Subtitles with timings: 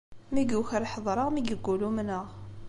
[0.33, 2.25] Mi yuker ḥedṛeɣ, mi yeggul umneɣ.